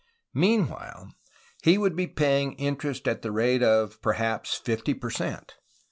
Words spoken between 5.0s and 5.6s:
cent.